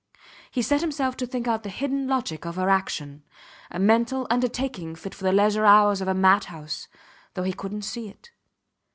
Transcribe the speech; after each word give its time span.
He 0.49 0.63
set 0.63 0.81
himself 0.81 1.15
to 1.17 1.27
think 1.27 1.47
out 1.47 1.61
the 1.61 1.69
hidden 1.69 2.07
logic 2.07 2.43
of 2.43 2.55
her 2.55 2.71
action 2.71 3.23
a 3.69 3.77
mental 3.77 4.25
undertaking 4.31 4.95
fit 4.95 5.13
for 5.13 5.23
the 5.23 5.31
leisure 5.31 5.63
hours 5.63 6.01
of 6.01 6.07
a 6.07 6.15
madhouse, 6.15 6.87
though 7.35 7.43
he 7.43 7.53
couldnt 7.53 7.83
see 7.85 8.09
it. 8.09 8.31